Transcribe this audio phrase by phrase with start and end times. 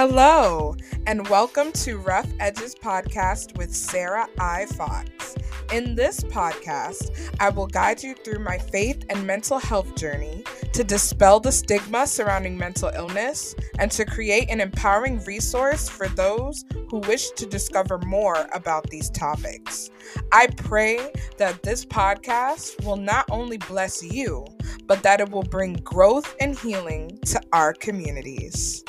[0.00, 0.76] Hello,
[1.08, 4.66] and welcome to Rough Edges Podcast with Sarah I.
[4.66, 5.34] Fox.
[5.72, 10.84] In this podcast, I will guide you through my faith and mental health journey to
[10.84, 16.98] dispel the stigma surrounding mental illness and to create an empowering resource for those who
[16.98, 19.90] wish to discover more about these topics.
[20.30, 24.46] I pray that this podcast will not only bless you,
[24.86, 28.84] but that it will bring growth and healing to our communities.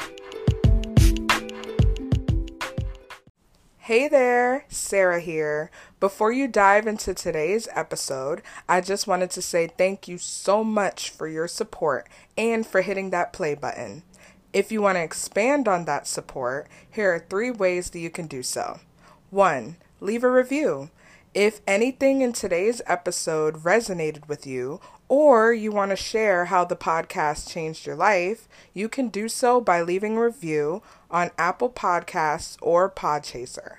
[3.90, 5.72] Hey there, Sarah here.
[6.00, 11.10] Before you dive into today's episode, I just wanted to say thank you so much
[11.10, 12.08] for your support
[12.38, 14.04] and for hitting that play button.
[14.54, 18.28] If you want to expand on that support, here are three ways that you can
[18.28, 18.80] do so.
[19.32, 20.92] One, leave a review.
[21.34, 26.76] If anything in today's episode resonated with you, or you want to share how the
[26.76, 32.56] podcast changed your life, you can do so by leaving a review on Apple Podcasts
[32.62, 33.78] or Podchaser.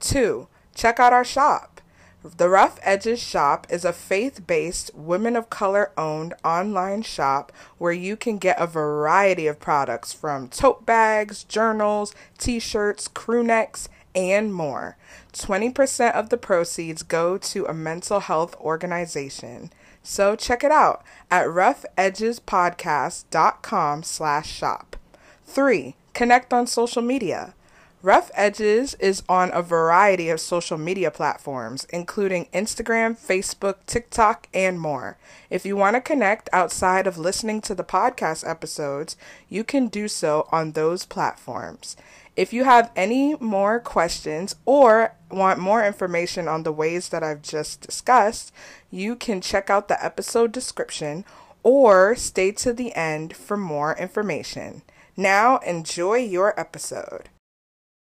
[0.00, 1.80] Two, check out our shop.
[2.24, 7.92] The Rough Edges Shop is a faith based, women of color owned online shop where
[7.92, 13.88] you can get a variety of products from tote bags, journals, t shirts, crew necks,
[14.14, 14.96] and more.
[15.32, 19.72] 20% of the proceeds go to a mental health organization.
[20.02, 24.96] So check it out at roughedgespodcast.com slash shop.
[25.44, 25.94] 3.
[26.12, 27.54] Connect on social media.
[28.02, 34.80] Rough Edges is on a variety of social media platforms, including Instagram, Facebook, TikTok, and
[34.80, 35.18] more.
[35.50, 39.16] If you want to connect outside of listening to the podcast episodes,
[39.48, 41.96] you can do so on those platforms.
[42.34, 47.42] If you have any more questions or want more information on the ways that I've
[47.42, 48.54] just discussed,
[48.90, 51.26] you can check out the episode description
[51.62, 54.80] or stay to the end for more information.
[55.14, 57.28] Now, enjoy your episode.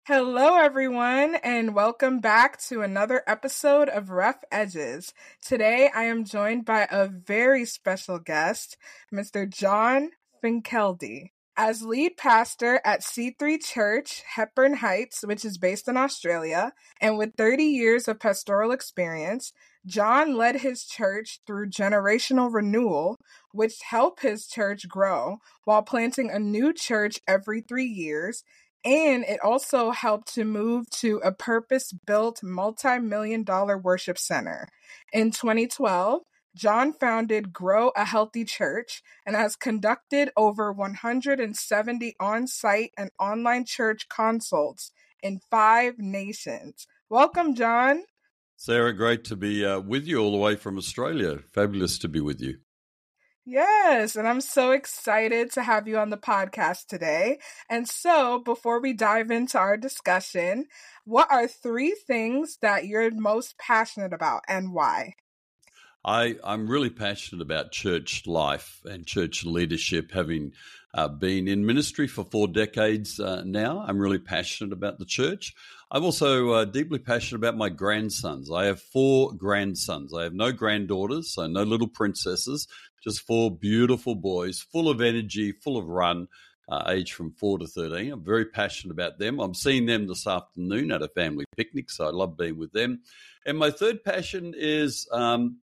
[0.06, 5.14] Hello, everyone, and welcome back to another episode of Rough Edges.
[5.42, 8.76] Today, I am joined by a very special guest,
[9.14, 9.50] Mr.
[9.50, 10.10] John
[10.44, 11.30] Finkelde.
[11.62, 16.72] As lead pastor at C3 Church, Hepburn Heights, which is based in Australia,
[17.02, 19.52] and with 30 years of pastoral experience,
[19.86, 23.18] John led his church through generational renewal,
[23.52, 28.46] which helped his church grow while planting a new church every three years
[28.86, 34.68] and it also helped to move to a purpose built multi million dollar worship center.
[35.12, 36.22] In 2012,
[36.60, 43.64] John founded Grow a Healthy Church and has conducted over 170 on site and online
[43.64, 44.92] church consults
[45.24, 46.86] in five nations.
[47.10, 48.04] Welcome, John.
[48.58, 51.40] Sarah, great to be uh, with you all the way from Australia.
[51.54, 52.58] Fabulous to be with you.
[53.46, 57.40] Yes, and I'm so excited to have you on the podcast today.
[57.70, 60.66] And so, before we dive into our discussion,
[61.06, 65.14] what are three things that you're most passionate about and why?
[66.04, 70.54] I, I'm really passionate about church life and church leadership, having
[70.94, 73.84] uh, been in ministry for four decades uh, now.
[73.86, 75.54] I'm really passionate about the church.
[75.92, 78.52] I'm also uh, deeply passionate about my grandsons.
[78.52, 80.14] I have four grandsons.
[80.14, 82.68] I have no granddaughters, so no little princesses
[83.02, 86.28] just four beautiful boys, full of energy, full of run,
[86.68, 88.12] uh, aged from four to 13.
[88.12, 89.40] I'm very passionate about them.
[89.40, 93.02] I'm seeing them this afternoon at a family picnic, so I love being with them.
[93.46, 95.58] And my third passion is um,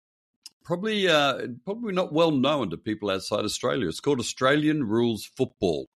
[0.65, 3.87] probably uh, probably not well known to people outside Australia.
[3.87, 5.87] It's called Australian Rules Football.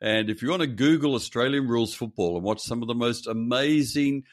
[0.00, 3.26] And if you want to Google Australian Rules Football and watch some of the most
[3.26, 4.24] amazing,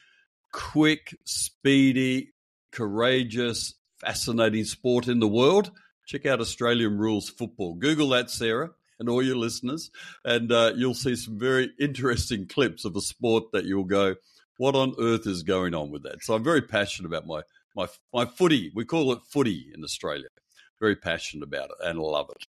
[0.52, 2.32] quick, speedy,
[2.70, 5.70] courageous, fascinating sport in the world,
[6.06, 7.74] check out Australian Rules Football.
[7.74, 9.90] Google that, Sarah, and all your listeners,
[10.24, 14.16] and uh, you'll see some very interesting clips of a sport that you'll go,
[14.58, 16.22] what on earth is going on with that?
[16.22, 17.42] So I'm very passionate about my
[17.74, 18.70] my my footy.
[18.74, 20.28] We call it footy in Australia.
[20.80, 22.44] Very passionate about it and love it.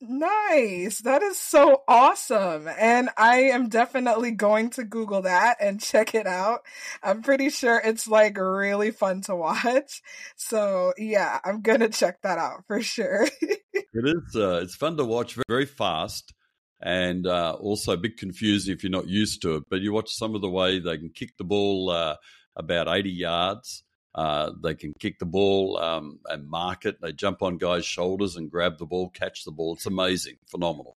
[0.00, 1.00] Nice.
[1.00, 2.68] That is so awesome.
[2.68, 6.60] And I am definitely going to Google that and check it out.
[7.02, 10.02] I'm pretty sure it's like really fun to watch.
[10.36, 13.26] So, yeah, I'm going to check that out for sure.
[13.42, 13.60] it
[13.94, 16.32] is uh, it's fun to watch very fast
[16.80, 20.10] and uh, also a bit confusing if you're not used to it, but you watch
[20.12, 22.14] some of the way they can kick the ball uh,
[22.54, 23.82] about 80 yards
[24.18, 27.00] uh, they can kick the ball um, and mark it.
[27.00, 29.74] They jump on guys' shoulders and grab the ball, catch the ball.
[29.74, 30.96] It's amazing, phenomenal,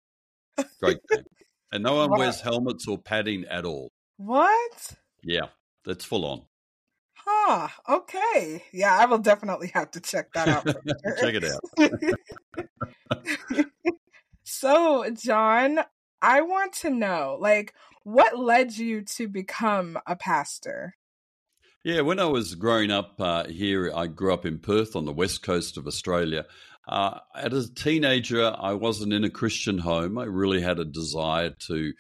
[0.79, 1.25] great game.
[1.71, 2.19] And no one what?
[2.19, 3.91] wears helmets or padding at all.
[4.17, 4.95] What?
[5.23, 5.49] Yeah,
[5.85, 6.41] that's full on.
[7.13, 7.67] Huh.
[7.87, 8.63] Okay.
[8.73, 10.65] Yeah, I will definitely have to check that out.
[11.19, 13.65] check it out.
[14.43, 15.81] so, John,
[16.23, 20.95] I want to know, like, what led you to become a pastor?
[21.83, 25.11] Yeah, when I was growing up uh, here, I grew up in Perth on the
[25.11, 26.45] west coast of Australia.
[26.87, 30.19] Uh, as a teenager, I wasn't in a Christian home.
[30.19, 31.93] I really had a desire to,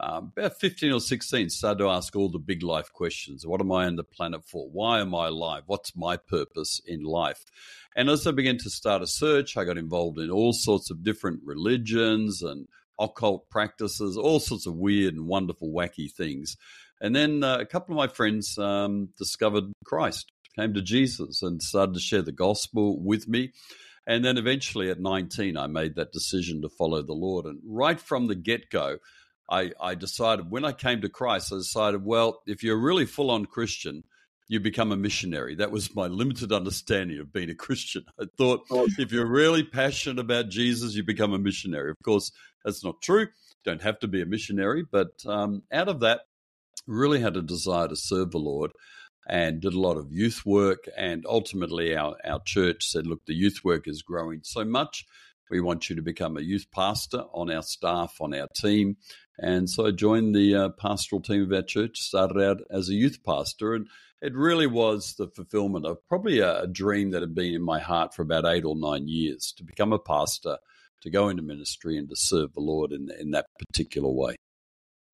[0.00, 3.46] uh, about 15 or 16, started to ask all the big life questions.
[3.46, 4.68] What am I on the planet for?
[4.70, 5.62] Why am I alive?
[5.66, 7.44] What's my purpose in life?
[7.94, 11.04] And as I began to start a search, I got involved in all sorts of
[11.04, 12.66] different religions and
[12.98, 16.56] occult practices, all sorts of weird and wonderful, wacky things.
[17.00, 21.62] And then uh, a couple of my friends um, discovered Christ, came to Jesus, and
[21.62, 23.52] started to share the gospel with me.
[24.06, 27.44] And then eventually at 19, I made that decision to follow the Lord.
[27.44, 28.98] And right from the get go,
[29.50, 33.30] I, I decided when I came to Christ, I decided, well, if you're really full
[33.30, 34.04] on Christian,
[34.48, 35.54] you become a missionary.
[35.54, 38.04] That was my limited understanding of being a Christian.
[38.20, 38.88] I thought oh.
[38.98, 41.90] if you're really passionate about Jesus, you become a missionary.
[41.90, 42.32] Of course,
[42.64, 43.20] that's not true.
[43.20, 43.26] You
[43.64, 44.84] don't have to be a missionary.
[44.90, 46.22] But um, out of that,
[46.88, 48.72] really had a desire to serve the Lord
[49.28, 50.88] and did a lot of youth work.
[50.96, 55.04] And ultimately, our, our church said, look, the youth work is growing so much.
[55.50, 58.96] We want you to become a youth pastor on our staff, on our team.
[59.38, 62.94] And so I joined the uh, pastoral team of our church, started out as a
[62.94, 63.74] youth pastor.
[63.74, 63.86] And
[64.20, 67.78] it really was the fulfillment of probably a, a dream that had been in my
[67.78, 70.58] heart for about eight or nine years to become a pastor,
[71.02, 74.36] to go into ministry, and to serve the Lord in, in that particular way.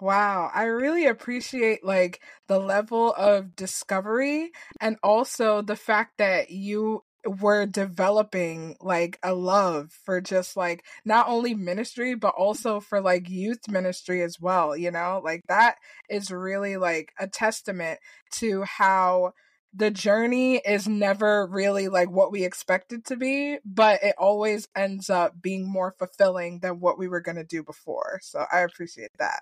[0.01, 4.51] Wow, I really appreciate like the level of discovery
[4.81, 11.27] and also the fact that you were developing like a love for just like not
[11.29, 15.21] only ministry but also for like youth ministry as well, you know?
[15.25, 15.77] Like that
[16.11, 17.99] is really like a testament
[18.33, 19.33] to how
[19.73, 25.09] the journey is never really like what we expected to be, but it always ends
[25.09, 28.21] up being more fulfilling than what we were going to do before.
[28.23, 29.41] So I appreciate that.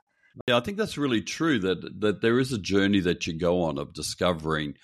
[0.49, 3.63] Yeah, I think that's really true that that there is a journey that you go
[3.63, 4.77] on of discovering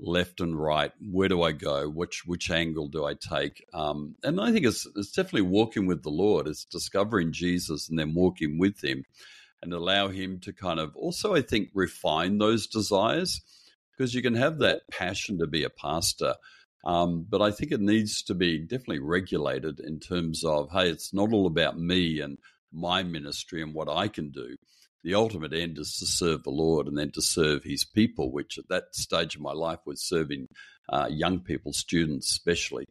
[0.00, 0.92] left and right.
[1.00, 1.88] Where do I go?
[1.88, 3.64] Which which angle do I take?
[3.72, 6.48] Um, and I think it's it's definitely walking with the Lord.
[6.48, 9.04] It's discovering Jesus and then walking with Him,
[9.62, 13.40] and allow Him to kind of also I think refine those desires
[13.96, 16.34] because you can have that passion to be a pastor.
[16.84, 21.12] Um, but I think it needs to be definitely regulated in terms of, hey, it's
[21.12, 22.38] not all about me and
[22.72, 24.56] my ministry and what I can do
[25.06, 28.58] the ultimate end is to serve the Lord and then to serve His people, which
[28.58, 30.48] at that stage of my life was serving
[30.88, 32.86] uh, young people, students especially.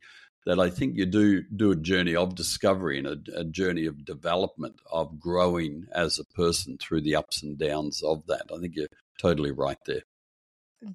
[0.45, 4.05] That I think you do do a journey of discovery and a, a journey of
[4.05, 8.43] development, of growing as a person through the ups and downs of that.
[8.55, 8.87] I think you're
[9.19, 10.03] totally right there.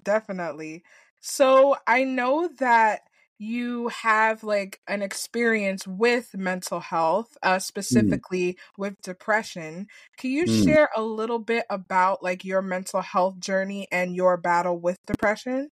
[0.03, 0.83] Definitely.
[1.19, 3.01] So I know that
[3.41, 7.61] you have like an experience with mental health, uh, mm.
[7.61, 8.57] specifically mm.
[8.77, 9.87] with depression.
[10.17, 10.63] Can you mm.
[10.63, 15.69] share a little bit about like your mental health journey and your battle with depression?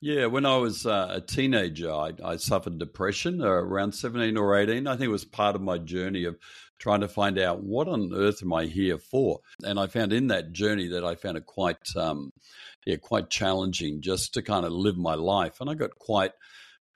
[0.00, 4.56] Yeah, when I was uh, a teenager, I, I suffered depression uh, around 17 or
[4.56, 4.86] 18.
[4.86, 6.36] I think it was part of my journey of
[6.78, 9.40] trying to find out what on earth am I here for.
[9.64, 12.30] And I found in that journey that I found it quite, um,
[12.86, 15.60] yeah, quite challenging just to kind of live my life.
[15.60, 16.32] And I got quite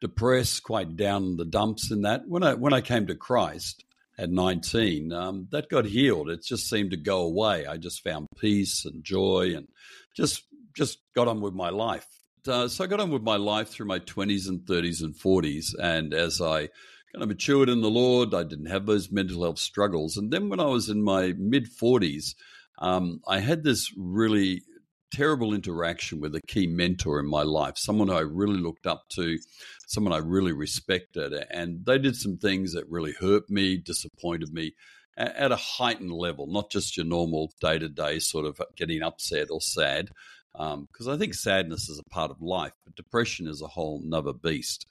[0.00, 2.22] depressed, quite down in the dumps in that.
[2.26, 3.84] When I when I came to Christ
[4.16, 6.28] at 19, um, that got healed.
[6.28, 7.66] It just seemed to go away.
[7.66, 9.68] I just found peace and joy and
[10.16, 10.44] just
[10.76, 12.06] just got on with my life.
[12.46, 15.74] Uh, so I got on with my life through my 20s and 30s and 40s.
[15.80, 16.68] And as I
[17.12, 20.16] kind of matured in the Lord, I didn't have those mental health struggles.
[20.16, 22.34] And then when I was in my mid 40s,
[22.78, 24.62] um, I had this really
[25.10, 29.38] terrible interaction with a key mentor in my life, someone I really looked up to,
[29.86, 31.32] someone I really respected.
[31.50, 34.74] And they did some things that really hurt me, disappointed me
[35.16, 39.48] at a heightened level, not just your normal day to day sort of getting upset
[39.50, 40.10] or sad.
[40.52, 44.00] Because um, I think sadness is a part of life, but depression is a whole
[44.04, 44.86] nother beast.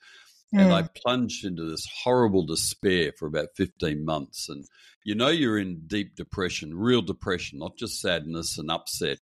[0.54, 0.62] Mm.
[0.62, 4.48] And I plunged into this horrible despair for about 15 months.
[4.48, 4.66] And
[5.04, 9.18] you know, you're in deep depression, real depression, not just sadness and upset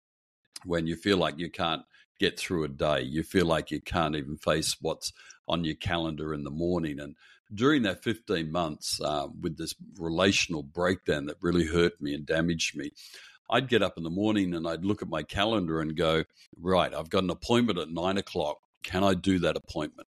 [0.64, 1.82] when you feel like you can't
[2.22, 3.02] get through a day.
[3.02, 5.12] You feel like you can't even face what's
[5.48, 7.00] on your calendar in the morning.
[7.00, 7.16] And
[7.52, 12.76] during that 15 months, uh, with this relational breakdown that really hurt me and damaged
[12.76, 12.92] me,
[13.50, 16.24] I'd get up in the morning and I'd look at my calendar and go,
[16.56, 18.58] right, I've got an appointment at nine o'clock.
[18.82, 20.08] Can I do that appointment?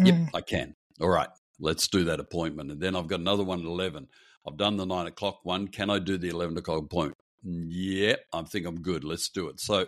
[0.00, 0.06] Mm.
[0.06, 0.76] Yep, I can.
[1.00, 1.28] All right,
[1.58, 2.70] let's do that appointment.
[2.70, 4.06] And then I've got another one at 11.
[4.46, 5.68] I've done the nine o'clock one.
[5.68, 7.18] Can I do the 11 o'clock appointment?
[7.42, 9.04] Yeah, I think I'm good.
[9.04, 9.60] Let's do it.
[9.60, 9.86] So,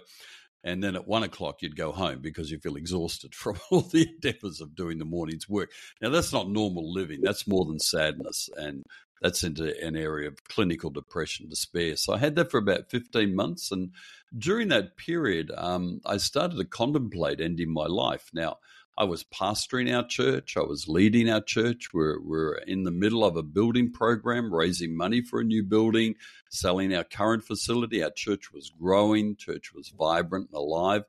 [0.63, 4.09] and then at one o'clock, you'd go home because you feel exhausted from all the
[4.09, 5.71] endeavors of doing the morning's work.
[6.01, 7.21] Now, that's not normal living.
[7.23, 8.49] That's more than sadness.
[8.57, 8.85] And
[9.21, 11.97] that's into an area of clinical depression, despair.
[11.97, 13.71] So I had that for about 15 months.
[13.71, 13.91] And
[14.37, 18.31] during that period, um, I started to contemplate ending my life.
[18.33, 18.57] Now,
[18.99, 21.89] I was pastoring our church, I was leading our church.
[21.95, 26.17] We're, we're in the middle of a building program, raising money for a new building,
[26.51, 28.03] selling our current facility.
[28.03, 31.05] Our church was growing, church was vibrant and alive,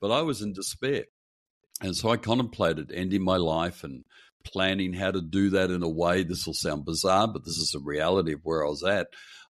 [0.00, 1.04] but I was in despair.
[1.82, 4.04] And so I contemplated ending my life and
[4.44, 6.22] planning how to do that in a way.
[6.22, 9.08] This will sound bizarre, but this is a reality of where I was at.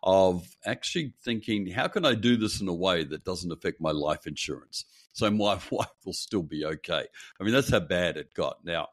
[0.03, 3.91] Of actually thinking, how can I do this in a way that doesn't affect my
[3.91, 4.85] life insurance?
[5.13, 7.07] So my wife will still be okay.
[7.41, 8.59] I mean, that's how bad it got.
[8.65, 8.89] Now,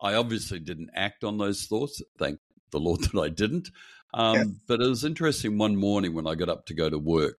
[0.00, 2.02] I obviously didn't act on those thoughts.
[2.18, 2.40] Thank
[2.72, 3.70] the Lord that I didn't.
[4.14, 4.46] Um, yes.
[4.66, 7.36] But it was interesting one morning when I got up to go to work,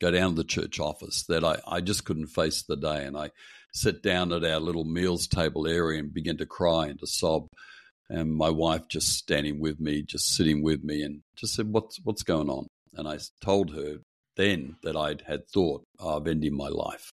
[0.00, 3.04] go down to the church office, that I, I just couldn't face the day.
[3.04, 3.30] And I
[3.72, 7.48] sit down at our little meals table area and begin to cry and to sob.
[8.08, 11.98] And my wife just standing with me, just sitting with me, and just said, "What's
[12.04, 13.96] what's going on?" And I told her
[14.36, 17.10] then that I'd had thought of ending my life,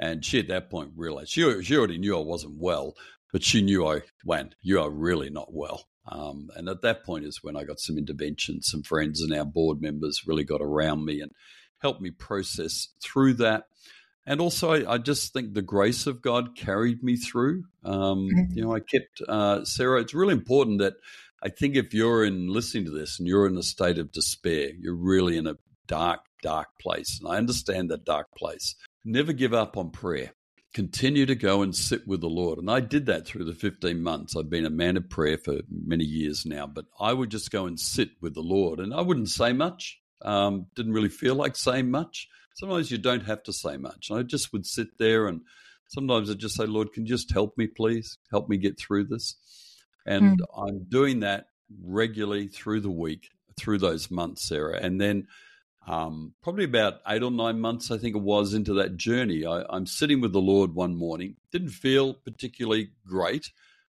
[0.00, 2.96] and she at that point realized she she already knew I wasn't well,
[3.32, 7.24] but she knew I went, "You are really not well." Um, and at that point
[7.24, 8.62] is when I got some intervention.
[8.62, 11.30] Some friends and our board members really got around me and
[11.78, 13.66] helped me process through that
[14.26, 17.64] and also I, I, just think the grace of God carried me through.
[17.84, 18.52] Um, mm-hmm.
[18.52, 20.00] You know, I kept uh, Sarah.
[20.00, 20.94] It's really important that
[21.42, 24.70] I think if you're in listening to this and you're in a state of despair,
[24.78, 27.18] you're really in a dark, dark place.
[27.20, 28.76] And I understand that dark place.
[29.04, 30.32] Never give up on prayer.
[30.72, 32.58] Continue to go and sit with the Lord.
[32.58, 34.36] And I did that through the 15 months.
[34.36, 37.66] I've been a man of prayer for many years now, but I would just go
[37.66, 38.78] and sit with the Lord.
[38.78, 39.98] And I wouldn't say much.
[40.22, 44.10] Um, didn't really feel like saying much sometimes you don't have to say much.
[44.10, 45.40] I just would sit there and
[45.88, 48.18] sometimes I'd just say, Lord, can you just help me, please?
[48.30, 49.36] Help me get through this.
[50.06, 50.44] And mm.
[50.56, 51.46] I'm doing that
[51.82, 54.78] regularly through the week, through those months, Sarah.
[54.80, 55.26] And then
[55.86, 59.64] um, probably about eight or nine months, I think it was, into that journey, I,
[59.68, 61.36] I'm sitting with the Lord one morning.
[61.52, 63.50] Didn't feel particularly great,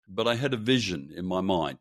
[0.07, 1.79] but I had a vision in my mind.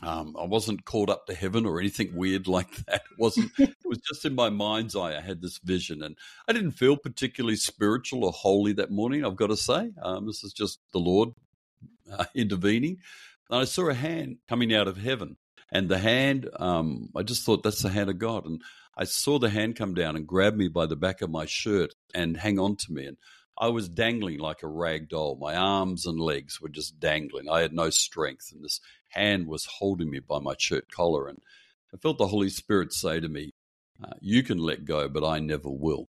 [0.00, 3.02] Um, I wasn't called up to heaven or anything weird like that.
[3.10, 3.50] It wasn't.
[3.58, 5.16] it was just in my mind's eye.
[5.16, 9.24] I had this vision, and I didn't feel particularly spiritual or holy that morning.
[9.24, 11.30] I've got to say, um, this is just the Lord
[12.10, 12.98] uh, intervening.
[13.50, 15.36] And I saw a hand coming out of heaven,
[15.72, 16.48] and the hand.
[16.58, 18.62] Um, I just thought that's the hand of God, and
[18.98, 21.94] I saw the hand come down and grab me by the back of my shirt
[22.14, 23.16] and hang on to me, and
[23.56, 25.36] I was dangling like a rag doll.
[25.40, 27.48] My arms and legs were just dangling.
[27.48, 31.28] I had no strength, and this hand was holding me by my shirt collar.
[31.28, 31.38] And
[31.94, 33.52] I felt the Holy Spirit say to me,
[34.02, 36.08] uh, You can let go, but I never will.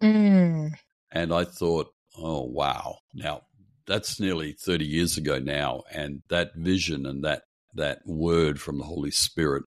[0.00, 0.72] Mm.
[1.10, 2.98] And I thought, Oh, wow.
[3.14, 3.42] Now,
[3.86, 5.82] that's nearly 30 years ago now.
[5.90, 7.42] And that vision and that,
[7.74, 9.64] that word from the Holy Spirit,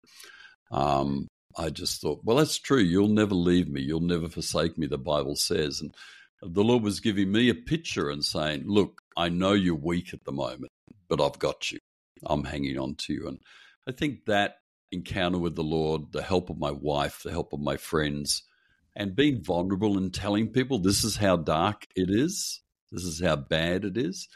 [0.72, 2.80] um, I just thought, well, that's true.
[2.80, 3.82] You'll never leave me.
[3.82, 5.82] You'll never forsake me, the Bible says.
[5.82, 5.96] And
[6.42, 10.26] the Lord was giving me a picture and saying, Look, I know you're weak at
[10.26, 10.72] the moment,
[11.08, 11.80] but I've got you.
[12.26, 13.28] I'm hanging on to you.
[13.28, 13.40] And
[13.88, 14.58] I think that
[14.92, 18.44] encounter with the Lord, the help of my wife, the help of my friends,
[18.96, 23.36] and being vulnerable and telling people this is how dark it is, this is how
[23.36, 24.28] bad it is.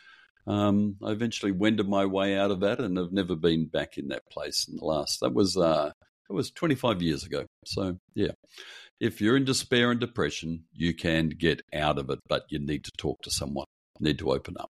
[0.47, 4.07] Um, I eventually wended my way out of that, and have never been back in
[4.07, 5.19] that place in the last.
[5.19, 5.91] That was uh,
[6.29, 7.45] that was 25 years ago.
[7.65, 8.31] So yeah,
[9.00, 12.83] if you're in despair and depression, you can get out of it, but you need
[12.86, 13.65] to talk to someone,
[14.00, 14.69] you need to open up.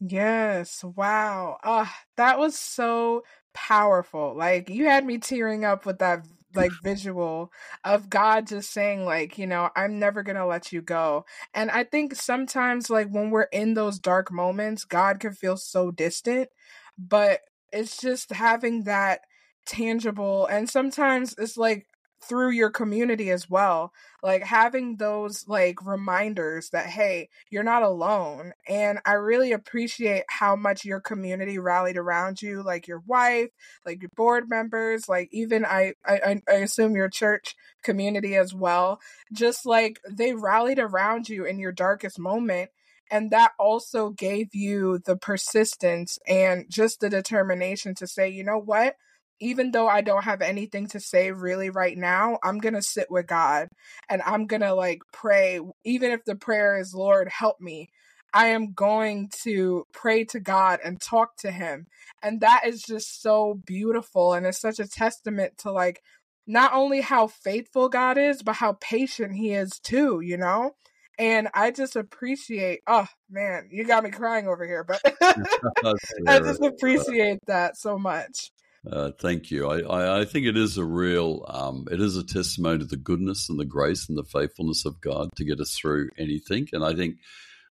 [0.00, 0.84] Yes.
[0.84, 1.58] Wow.
[1.64, 3.22] Ah, that was so
[3.54, 4.34] powerful.
[4.36, 7.50] Like you had me tearing up with that like visual
[7.84, 11.24] of God just saying like, you know, I'm never going to let you go.
[11.52, 15.90] And I think sometimes like when we're in those dark moments, God can feel so
[15.90, 16.50] distant,
[16.98, 17.40] but
[17.72, 19.22] it's just having that
[19.66, 21.86] tangible and sometimes it's like
[22.26, 23.92] through your community as well
[24.22, 30.56] like having those like reminders that hey you're not alone and i really appreciate how
[30.56, 33.50] much your community rallied around you like your wife
[33.84, 39.00] like your board members like even i i, I assume your church community as well
[39.32, 42.70] just like they rallied around you in your darkest moment
[43.10, 48.58] and that also gave you the persistence and just the determination to say you know
[48.58, 48.96] what
[49.40, 53.10] even though I don't have anything to say really right now, I'm going to sit
[53.10, 53.68] with God
[54.08, 55.60] and I'm going to like pray.
[55.84, 57.90] Even if the prayer is, Lord, help me,
[58.32, 61.86] I am going to pray to God and talk to Him.
[62.22, 64.34] And that is just so beautiful.
[64.34, 66.02] And it's such a testament to like
[66.46, 70.72] not only how faithful God is, but how patient He is too, you know?
[71.18, 75.00] And I just appreciate, oh man, you got me crying over here, but
[76.26, 78.50] I just appreciate that so much.
[78.90, 79.66] Uh, thank you.
[79.66, 83.48] I, I, think it is a real, um, it is a testimony to the goodness
[83.48, 86.68] and the grace and the faithfulness of God to get us through anything.
[86.72, 87.16] And I think,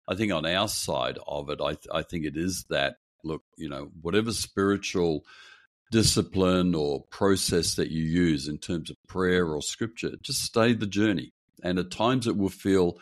[0.06, 3.68] I think on our side of it, I, I think it is that look, you
[3.68, 5.24] know, whatever spiritual
[5.90, 10.86] discipline or process that you use in terms of prayer or scripture, just stay the
[10.86, 11.32] journey.
[11.62, 12.98] And at times it will feel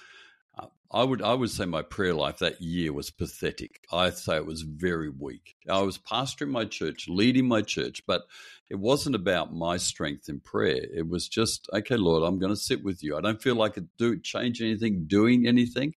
[0.90, 3.80] I would I would say my prayer life that year was pathetic.
[3.92, 5.56] I'd say it was very weak.
[5.68, 8.22] I was pastoring my church, leading my church, but
[8.70, 10.86] it wasn't about my strength in prayer.
[10.94, 13.16] It was just, okay, Lord, I'm going to sit with you.
[13.16, 15.94] I don't feel like I do change anything, doing anything,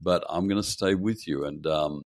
[0.00, 1.44] but I'm going to stay with you.
[1.44, 2.02] And um,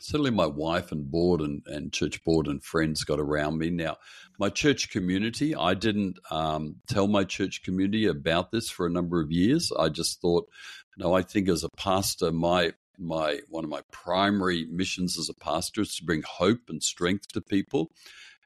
[0.00, 3.70] certainly my wife and board and, and church board and friends got around me.
[3.70, 3.96] Now,
[4.38, 9.20] my church community, I didn't um, tell my church community about this for a number
[9.20, 9.70] of years.
[9.78, 10.48] I just thought
[10.96, 15.34] no, I think as a pastor, my my one of my primary missions as a
[15.34, 17.90] pastor is to bring hope and strength to people,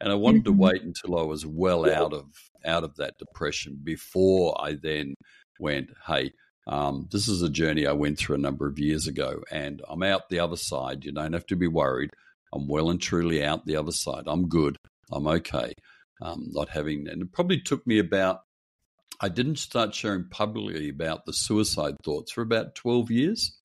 [0.00, 0.56] and I wanted mm-hmm.
[0.56, 2.26] to wait until I was well out of
[2.64, 5.14] out of that depression before I then
[5.58, 6.32] went, hey.
[6.68, 10.02] Um, this is a journey I went through a number of years ago, and I'm
[10.02, 11.04] out the other side.
[11.04, 12.10] You don't have to be worried.
[12.52, 14.24] I'm well and truly out the other side.
[14.26, 14.76] I'm good.
[15.12, 15.74] I'm okay.
[16.20, 18.40] Um, not having, and it probably took me about
[19.20, 23.56] I didn't start sharing publicly about the suicide thoughts for about 12 years.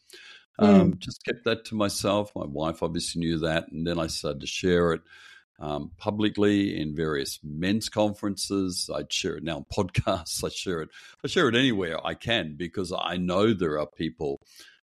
[0.59, 0.67] Mm.
[0.67, 2.31] Um, just kept that to myself.
[2.35, 3.71] My wife obviously knew that.
[3.71, 5.01] And then I started to share it
[5.59, 8.89] um, publicly in various men's conferences.
[8.93, 10.43] I'd share it now on podcasts.
[10.43, 10.89] I share it.
[11.23, 14.41] I share it anywhere I can because I know there are people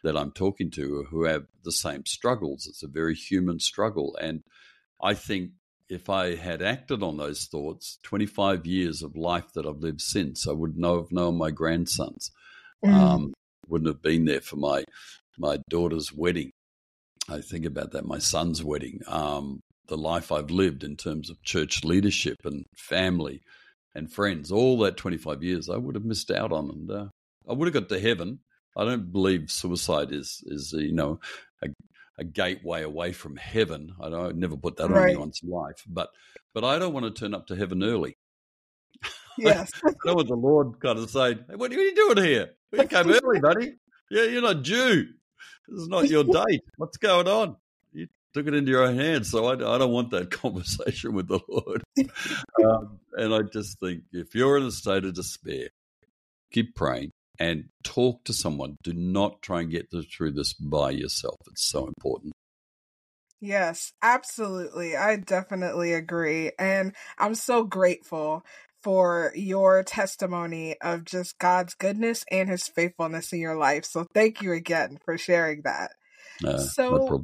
[0.02, 2.66] that I'm talking to who have the same struggles.
[2.66, 4.16] It's a very human struggle.
[4.20, 4.42] And
[5.00, 5.50] I think
[5.88, 10.46] if I had acted on those thoughts, 25 years of life that I've lived since,
[10.46, 12.30] I would know have known my grandsons.
[12.84, 12.92] Mm.
[12.92, 13.34] Um,
[13.68, 14.84] wouldn't have been there for my
[15.38, 16.50] my daughter's wedding.
[17.28, 19.00] I think about that, my son's wedding.
[19.06, 23.42] Um, the life I've lived in terms of church leadership and family
[23.94, 26.70] and friends, all that 25 years, I would have missed out on.
[26.70, 27.06] And uh,
[27.48, 28.40] I would have got to heaven.
[28.76, 31.20] I don't believe suicide is, is you know,
[31.62, 31.68] a,
[32.18, 33.94] a gateway away from heaven.
[34.00, 35.02] I don't I never put that right.
[35.02, 36.10] on anyone's life, but
[36.54, 38.16] but I don't want to turn up to heaven early.
[39.38, 42.50] Yes, I don't want the Lord kind of say, hey, "What are you doing here?
[42.72, 43.74] You came early, buddy.
[44.10, 45.08] Yeah, you're not due.
[45.68, 46.62] This is not your date.
[46.76, 47.56] What's going on?"
[47.92, 51.28] You took it into your own hands, so I, I don't want that conversation with
[51.28, 51.82] the Lord.
[52.64, 55.68] um, and I just think if you're in a state of despair,
[56.50, 58.76] keep praying and talk to someone.
[58.82, 61.36] Do not try and get through this by yourself.
[61.50, 62.32] It's so important.
[63.40, 64.96] Yes, absolutely.
[64.96, 66.52] I definitely agree.
[66.58, 68.44] And I'm so grateful
[68.82, 73.84] for your testimony of just God's goodness and his faithfulness in your life.
[73.84, 75.92] So thank you again for sharing that.
[76.46, 77.22] Uh, so, no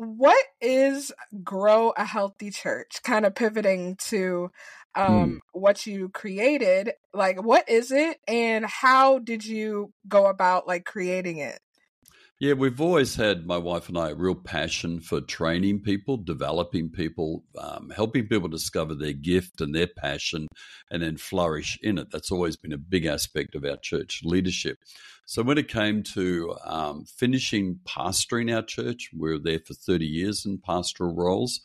[0.00, 1.12] what is
[1.44, 3.02] Grow a Healthy Church?
[3.04, 4.50] Kind of pivoting to.
[4.94, 5.38] Um, mm.
[5.52, 6.92] what you created.
[7.12, 11.58] Like, what is it, and how did you go about like creating it?
[12.40, 16.88] Yeah, we've always had my wife and I a real passion for training people, developing
[16.88, 20.48] people, um, helping people discover their gift and their passion,
[20.90, 22.10] and then flourish in it.
[22.10, 24.78] That's always been a big aspect of our church leadership.
[25.26, 30.06] So when it came to um, finishing pastoring our church, we were there for 30
[30.06, 31.60] years in pastoral roles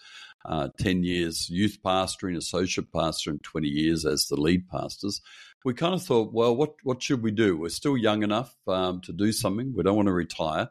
[0.47, 5.21] uh, 10 years youth pastoring, associate pastor, and 20 years as the lead pastors,
[5.63, 7.57] we kind of thought, well, what, what should we do?
[7.57, 9.73] We're still young enough um, to do something.
[9.75, 10.69] We don't want to retire.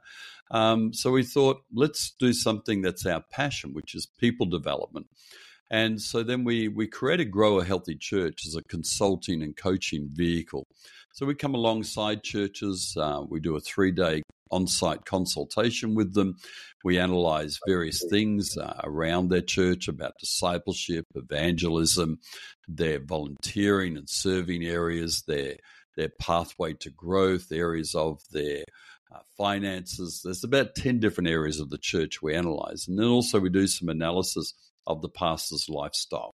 [0.51, 5.07] Um, so we thought, let's do something that's our passion, which is people development.
[5.71, 10.09] And so then we, we created Grow a Healthy Church as a consulting and coaching
[10.13, 10.69] vehicle.
[11.13, 12.97] So we come alongside churches.
[12.97, 14.23] Uh, we do a three day
[14.55, 16.37] on site consultation with them.
[16.85, 22.19] We analyze various things uh, around their church about discipleship, evangelism,
[22.69, 25.57] their volunteering and serving areas, their,
[25.97, 28.65] their pathway to growth, areas of their
[29.13, 30.21] uh, finances.
[30.23, 32.87] There's about 10 different areas of the church we analyze.
[32.87, 34.55] And then also we do some analysis
[34.87, 36.35] of the pastor's lifestyle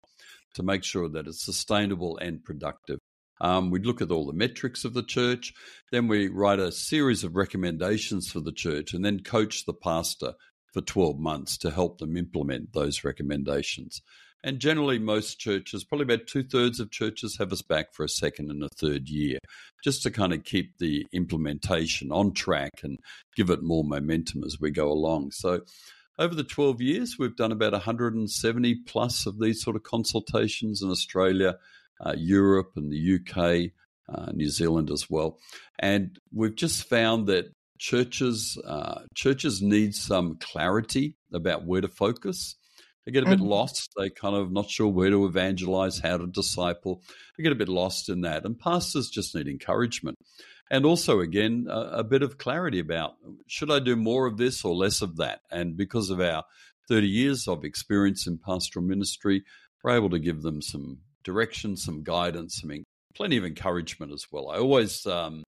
[0.55, 2.99] to make sure that it's sustainable and productive.
[3.41, 5.54] Um, we look at all the metrics of the church.
[5.91, 10.34] Then we write a series of recommendations for the church and then coach the pastor
[10.73, 14.02] for 12 months to help them implement those recommendations.
[14.43, 18.10] And generally, most churches, probably about two thirds of churches, have us back for a
[18.10, 19.38] second and a third year,
[19.84, 22.99] just to kind of keep the implementation on track and
[23.36, 25.32] give it more momentum as we go along.
[25.32, 25.62] So,
[26.17, 30.89] over the 12 years, we've done about 170 plus of these sort of consultations in
[30.89, 31.58] Australia
[31.99, 33.71] uh, Europe and the UK,
[34.13, 35.38] uh, New Zealand as well.
[35.77, 42.55] And we've just found that churches uh, churches need some clarity about where to focus.
[43.05, 43.47] They get a bit mm-hmm.
[43.47, 43.89] lost.
[43.97, 47.01] They kind of not sure where to evangelize, how to disciple.
[47.38, 48.45] They get a bit lost in that.
[48.45, 50.17] And pastors just need encouragement.
[50.69, 53.15] And also, again, a, a bit of clarity about
[53.47, 55.41] should I do more of this or less of that?
[55.49, 56.43] And because of our
[56.88, 59.43] 30 years of experience in pastoral ministry,
[59.83, 62.84] we're able to give them some direction, some guidance, I mean,
[63.15, 64.49] plenty of encouragement as well.
[64.49, 65.43] I always, um,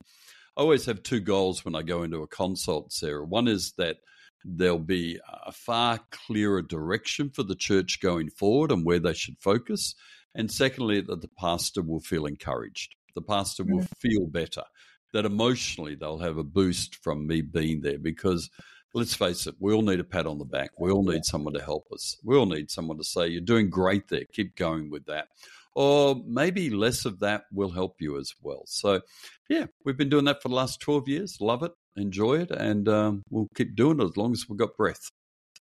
[0.57, 3.25] I always have two goals when I go into a consult, Sarah.
[3.25, 3.97] One is that
[4.43, 9.37] there'll be a far clearer direction for the church going forward and where they should
[9.39, 9.95] focus.
[10.33, 12.95] And secondly, that the pastor will feel encouraged.
[13.15, 13.97] The pastor will mm.
[13.99, 14.63] feel better,
[15.13, 18.49] that emotionally they'll have a boost from me being there because
[18.93, 20.79] let's face it, we all need a pat on the back.
[20.79, 22.17] We all need someone to help us.
[22.23, 24.25] We all need someone to say, You're doing great there.
[24.31, 25.27] Keep going with that.
[25.73, 28.63] Or maybe less of that will help you as well.
[28.65, 29.01] So,
[29.49, 31.37] yeah, we've been doing that for the last 12 years.
[31.39, 34.75] Love it, enjoy it, and um, we'll keep doing it as long as we've got
[34.75, 35.09] breath.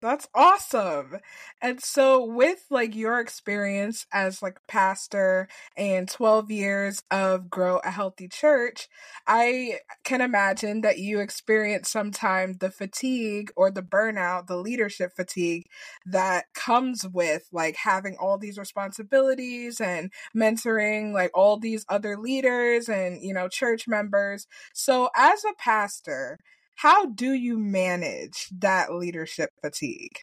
[0.02, 1.18] That's awesome.
[1.62, 7.92] And so with like your experience as like pastor and 12 years of grow a
[7.92, 8.88] healthy church,
[9.28, 15.66] I can imagine that you experience sometimes the fatigue or the burnout, the leadership fatigue
[16.06, 22.88] that comes with like having all these responsibilities and mentoring like all these other leaders
[22.88, 24.48] and you know church members.
[24.74, 26.40] So as a pastor,
[26.82, 30.20] how do you manage that leadership fatigue?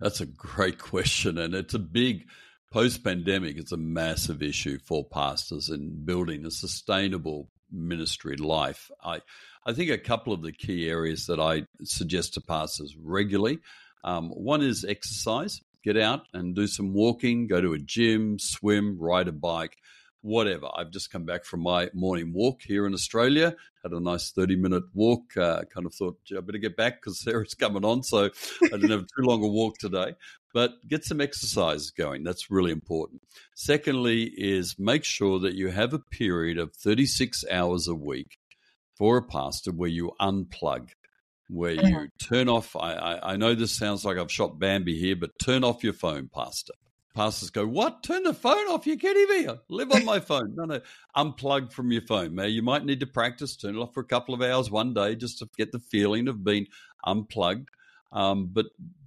[0.00, 1.36] That's a great question.
[1.36, 2.24] And it's a big,
[2.72, 8.90] post pandemic, it's a massive issue for pastors in building a sustainable ministry life.
[9.04, 9.20] I,
[9.66, 13.58] I think a couple of the key areas that I suggest to pastors regularly
[14.02, 15.60] um, one is exercise.
[15.84, 19.76] Get out and do some walking, go to a gym, swim, ride a bike
[20.22, 20.68] whatever.
[20.74, 23.54] I've just come back from my morning walk here in Australia.
[23.82, 25.36] Had a nice 30 minute walk.
[25.36, 28.02] Uh, kind of thought, I better get back because Sarah's coming on.
[28.02, 28.30] So
[28.62, 30.14] I didn't have too long a walk today.
[30.54, 32.24] But get some exercise going.
[32.24, 33.22] That's really important.
[33.54, 38.38] Secondly, is make sure that you have a period of 36 hours a week
[38.96, 40.88] for a pastor where you unplug
[41.50, 42.04] where you mm-hmm.
[42.18, 42.76] turn off.
[42.76, 46.28] I, I, know this sounds like I've shot Bambi here, but turn off your phone,
[46.32, 46.74] Pastor.
[47.18, 48.04] Pastors go, What?
[48.04, 48.86] Turn the phone off.
[48.86, 49.52] You're kidding me.
[49.68, 50.54] live on my phone.
[50.54, 50.80] No, no.
[51.16, 52.36] Unplug from your phone.
[52.36, 54.94] Now, you might need to practice, turn it off for a couple of hours one
[54.94, 56.68] day just to get the feeling of being
[57.04, 57.70] unplugged.
[58.12, 58.66] Um, but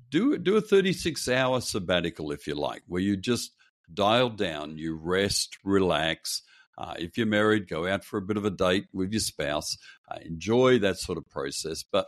[0.10, 3.52] do, do a 36 hour sabbatical, if you like, where you just
[3.94, 6.42] dial down, you rest, relax.
[6.78, 9.78] Uh, if you're married, go out for a bit of a date with your spouse.
[10.10, 11.86] Uh, enjoy that sort of process.
[11.90, 12.08] But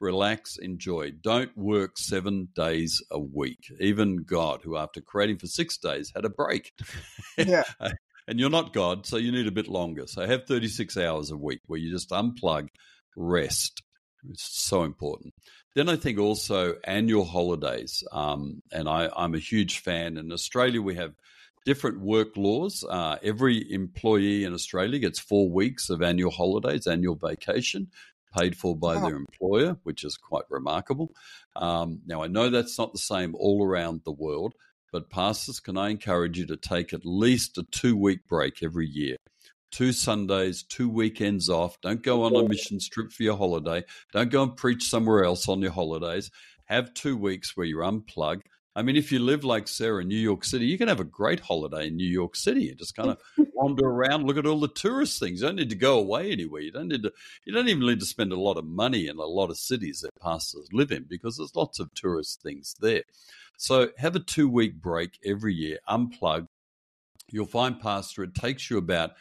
[0.00, 1.12] relax, enjoy.
[1.12, 3.72] Don't work seven days a week.
[3.80, 6.72] Even God, who after creating for six days had a break.
[7.38, 7.64] Yeah.
[8.28, 10.06] and you're not God, so you need a bit longer.
[10.06, 12.68] So have 36 hours a week where you just unplug,
[13.16, 13.82] rest.
[14.30, 15.34] It's so important.
[15.74, 18.02] Then I think also annual holidays.
[18.12, 20.16] Um, and I, I'm a huge fan.
[20.16, 21.14] In Australia, we have
[21.64, 22.84] different work laws.
[22.88, 27.88] Uh, every employee in Australia gets four weeks of annual holidays, annual vacation
[28.36, 31.10] paid for by their employer, which is quite remarkable.
[31.56, 34.54] Um, now, I know that's not the same all around the world,
[34.92, 38.86] but pastors, can I encourage you to take at least a two week break every
[38.86, 39.16] year?
[39.70, 41.80] Two Sundays, two weekends off.
[41.80, 43.82] Don't go on a mission trip for your holiday.
[44.12, 46.30] Don't go and preach somewhere else on your holidays.
[46.66, 48.42] Have two weeks where you unplug
[48.76, 51.04] I mean, if you live like Sarah in New York City, you can have a
[51.04, 53.18] great holiday in New York City and just kind of
[53.54, 55.40] wander around, look at all the tourist things.
[55.40, 56.60] You don't need to go away anywhere.
[56.60, 57.12] You don't need to.
[57.44, 60.00] You don't even need to spend a lot of money in a lot of cities
[60.00, 63.04] that pastors live in because there's lots of tourist things there.
[63.56, 66.48] So have a two week break every year, unplug.
[67.30, 69.12] You'll find, Pastor, it takes you about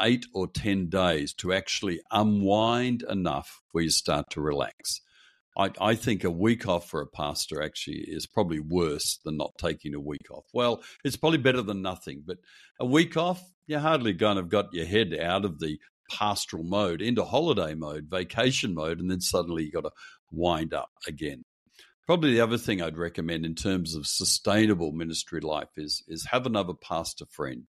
[0.00, 5.00] eight or 10 days to actually unwind enough where you start to relax.
[5.56, 9.56] I, I, think a week off for a pastor actually is probably worse than not
[9.58, 10.44] taking a week off.
[10.52, 12.38] Well, it's probably better than nothing, but
[12.78, 15.78] a week off, you're hardly kind of got your head out of the
[16.10, 19.90] pastoral mode into holiday mode, vacation mode, and then suddenly you've got to
[20.30, 21.44] wind up again.
[22.06, 26.46] Probably the other thing I'd recommend in terms of sustainable ministry life is is have
[26.46, 27.64] another pastor friend.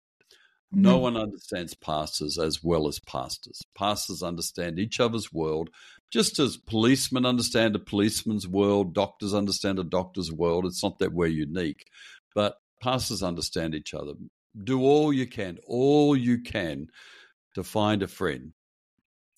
[0.73, 1.03] No mm.
[1.03, 3.63] one understands pastors as well as pastors.
[3.77, 5.71] Pastors understand each other's world,
[6.15, 10.65] just as policemen understand a policeman's world, doctors understand a doctor's world.
[10.65, 11.87] It's not that we're unique,
[12.37, 14.13] but pastors understand each other.
[14.57, 16.87] Do all you can, all you can
[17.57, 18.53] to find a friend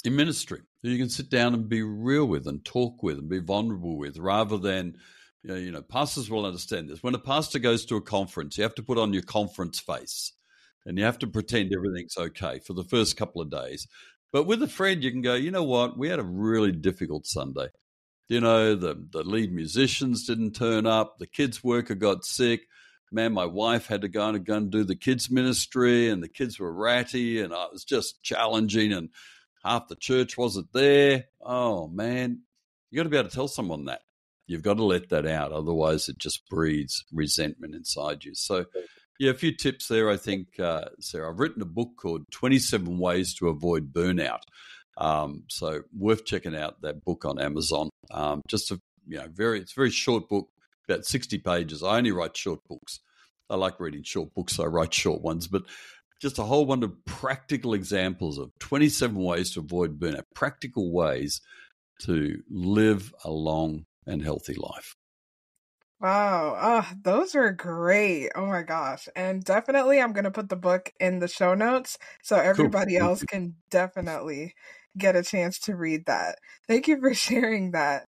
[0.04, 3.30] in ministry who you can sit down and be real with and talk with and
[3.30, 4.96] be vulnerable with rather than
[5.44, 7.02] you know, pastors will understand this.
[7.02, 10.34] When a pastor goes to a conference, you have to put on your conference face
[10.84, 13.88] and you have to pretend everything's okay for the first couple of days.
[14.32, 15.98] But with a friend, you can go, you know what?
[15.98, 17.68] We had a really difficult Sunday.
[18.28, 22.62] You know, the, the lead musicians didn't turn up, the kids' worker got sick.
[23.12, 26.28] Man, my wife had to go and go and do the kids' ministry, and the
[26.28, 29.10] kids were ratty, and it was just challenging, and
[29.64, 31.26] half the church wasn't there.
[31.40, 32.40] Oh, man,
[32.90, 34.00] you got to be able to tell someone that.
[34.48, 35.52] You've got to let that out.
[35.52, 38.34] Otherwise, it just breeds resentment inside you.
[38.34, 38.66] So,
[39.18, 41.30] yeah, a few tips there, I think, uh, Sarah.
[41.30, 44.40] I've written a book called 27 Ways to Avoid Burnout.
[44.98, 47.90] Um, so, worth checking out that book on Amazon.
[48.10, 50.48] Um, just a you know, very, it's a very short book,
[50.88, 51.82] about 60 pages.
[51.82, 53.00] I only write short books.
[53.48, 55.62] I like reading short books, so I write short ones, but
[56.20, 61.40] just a whole bunch of practical examples of 27 ways to avoid burnout, practical ways
[62.02, 64.96] to live a long and healthy life.
[66.00, 66.56] Wow.
[66.60, 68.30] Oh, those are great.
[68.34, 69.08] Oh my gosh.
[69.16, 73.08] And definitely I'm going to put the book in the show notes so everybody cool.
[73.08, 74.54] else can definitely
[74.98, 76.38] get a chance to read that.
[76.68, 78.08] Thank you for sharing that.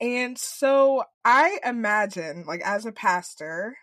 [0.00, 3.76] And so I imagine like as a pastor,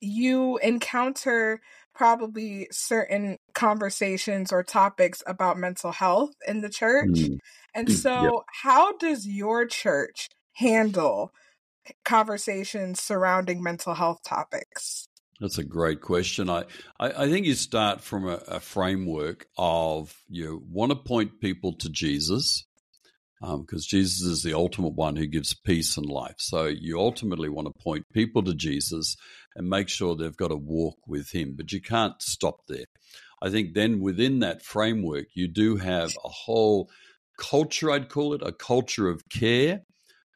[0.00, 1.60] you encounter
[1.94, 7.08] probably certain conversations or topics about mental health in the church.
[7.08, 7.38] Mm.
[7.74, 8.44] And so, yep.
[8.62, 11.32] how does your church handle
[12.04, 15.08] conversations surrounding mental health topics?
[15.40, 16.48] That's a great question.
[16.48, 16.64] I,
[16.98, 21.74] I, I think you start from a, a, framework of you want to point people
[21.74, 22.64] to Jesus
[23.40, 26.36] because um, Jesus is the ultimate one who gives peace and life.
[26.38, 29.16] So you ultimately want to point people to Jesus
[29.54, 32.86] and make sure they've got to walk with him, but you can't stop there.
[33.42, 36.88] I think then within that framework, you do have a whole
[37.36, 39.82] culture, I'd call it, a culture of care,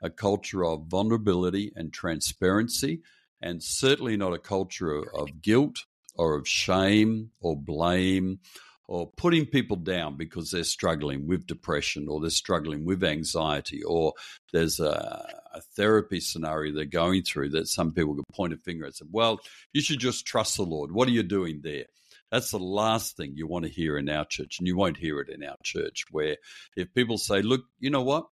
[0.02, 3.02] a culture of vulnerability and transparency,
[3.40, 5.84] and certainly not a culture of, guilt
[6.14, 8.40] or of shame or blame
[8.86, 14.12] or putting people down because they're struggling with depression or they're struggling with anxiety or
[14.52, 18.84] there's a, a, therapy scenario they're going through that some people could point a finger
[18.84, 19.38] and say, well,
[19.72, 20.90] you should just trust the Lord.
[20.90, 21.86] What are you doing there?
[22.30, 25.20] That's the last thing you want to hear in our church, and you won't hear
[25.20, 26.04] it in our church.
[26.10, 26.36] Where
[26.76, 28.26] if people say, "Look, you know what?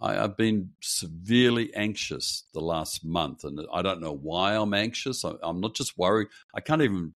[0.00, 5.24] I, have been severely anxious the last month, and I don't know why I'm anxious.
[5.24, 6.28] I, I'm not just worried.
[6.54, 7.14] I can't even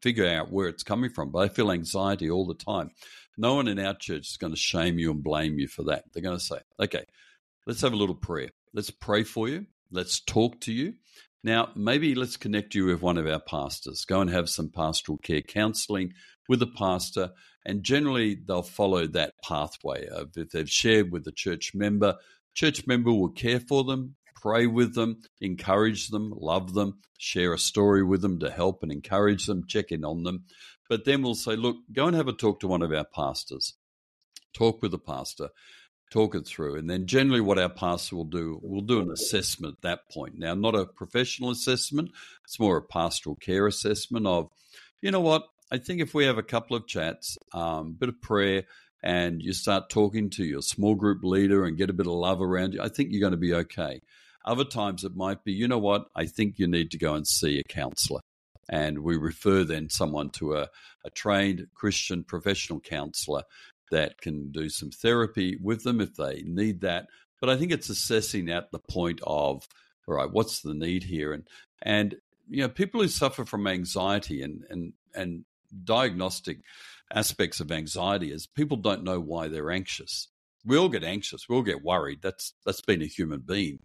[0.00, 2.90] figure out where it's coming from, but I feel anxiety all the time.
[3.36, 6.04] No one in our church is going to shame you and blame you for that.
[6.12, 7.04] They're going to say, okay,
[7.66, 8.50] let's have a little prayer.
[8.74, 9.66] Let's pray for you.
[9.90, 10.94] Let's talk to you.
[11.44, 14.04] Now, maybe let's connect you with one of our pastors.
[14.04, 16.12] Go and have some pastoral care counseling
[16.48, 17.32] with a pastor,
[17.64, 20.06] and generally they'll follow that pathway.
[20.06, 22.16] Of if they've shared with a church member,
[22.54, 27.58] church member will care for them, pray with them, encourage them, love them, share a
[27.58, 30.44] story with them to help and encourage them, check in on them.
[30.88, 33.74] But then we'll say, look, go and have a talk to one of our pastors.
[34.52, 35.48] Talk with a pastor
[36.12, 36.76] talk it through.
[36.76, 40.38] And then generally what our pastor will do, we'll do an assessment at that point.
[40.38, 42.10] Now, not a professional assessment,
[42.44, 44.50] it's more a pastoral care assessment of,
[45.00, 48.10] you know what, I think if we have a couple of chats, a um, bit
[48.10, 48.64] of prayer,
[49.02, 52.42] and you start talking to your small group leader and get a bit of love
[52.42, 54.02] around you, I think you're going to be okay.
[54.44, 57.26] Other times it might be, you know what, I think you need to go and
[57.26, 58.20] see a counselor.
[58.68, 60.68] And we refer then someone to a,
[61.04, 63.42] a trained Christian professional counselor
[63.92, 67.06] that can do some therapy with them if they need that.
[67.40, 69.66] But I think it's assessing at the point of,
[70.08, 71.32] all right, what's the need here?
[71.32, 71.46] And
[71.80, 72.16] and
[72.48, 75.44] you know, people who suffer from anxiety and and and
[75.84, 76.58] diagnostic
[77.12, 80.28] aspects of anxiety is people don't know why they're anxious.
[80.64, 82.20] We all get anxious, we all get worried.
[82.22, 83.80] That's that's being a human being.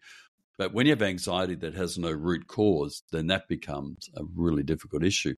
[0.58, 4.64] But when you have anxiety that has no root cause, then that becomes a really
[4.64, 5.36] difficult issue.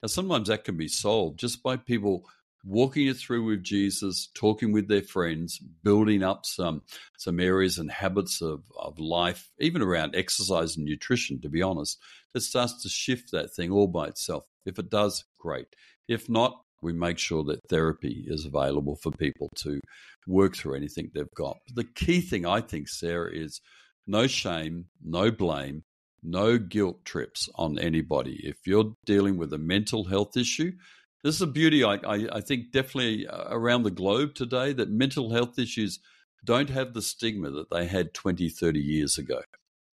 [0.00, 2.24] Now, sometimes that can be solved just by people
[2.64, 6.82] walking it through with Jesus, talking with their friends, building up some
[7.18, 11.98] some areas and habits of, of life, even around exercise and nutrition, to be honest,
[12.34, 14.44] that starts to shift that thing all by itself.
[14.66, 15.66] If it does, great.
[16.08, 19.80] If not, we make sure that therapy is available for people to
[20.26, 21.58] work through anything they've got.
[21.66, 23.60] But the key thing I think, Sarah, is
[24.06, 25.84] no shame, no blame,
[26.22, 28.40] no guilt trips on anybody.
[28.42, 30.72] If you're dealing with a mental health issue,
[31.22, 34.90] this is a beauty, I, I, I think, definitely uh, around the globe today that
[34.90, 35.98] mental health issues
[36.44, 39.40] don't have the stigma that they had 20, 30 years ago.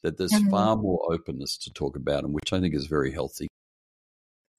[0.04, 0.50] That there's mm-hmm.
[0.50, 3.48] far more openness to talk about them, which I think is very healthy.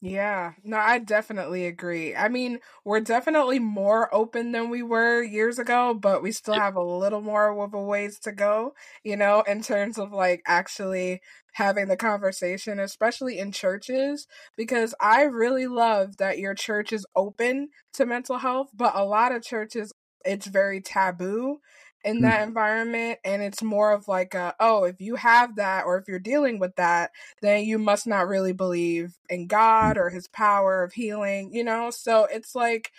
[0.00, 2.14] Yeah, no, I definitely agree.
[2.14, 6.76] I mean, we're definitely more open than we were years ago, but we still have
[6.76, 11.20] a little more of a ways to go, you know, in terms of like actually
[11.54, 17.70] having the conversation, especially in churches, because I really love that your church is open
[17.94, 19.92] to mental health, but a lot of churches,
[20.24, 21.58] it's very taboo
[22.04, 22.48] in that mm.
[22.48, 26.18] environment and it's more of like a, oh if you have that or if you're
[26.18, 27.10] dealing with that
[27.42, 31.90] then you must not really believe in god or his power of healing you know
[31.90, 32.92] so it's like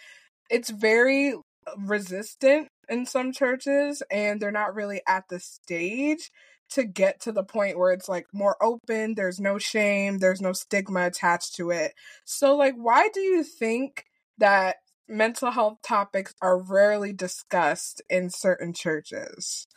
[0.50, 1.34] it's very
[1.78, 6.32] resistant in some churches and they're not really at the stage
[6.70, 10.54] to get to the point where it's like more open there's no shame there's no
[10.54, 11.94] stigma attached to it
[12.26, 14.06] so like why do you think
[14.38, 14.78] that
[15.10, 19.68] mental health topics are rarely discussed in certain churches.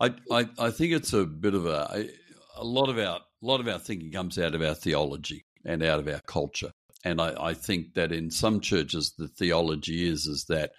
[0.00, 2.08] I i, I think it's a bit of a
[2.56, 5.82] a lot of our a lot of our thinking comes out of our theology and
[5.82, 6.72] out of our culture.
[7.04, 10.72] And I, I think that in some churches the theology is is that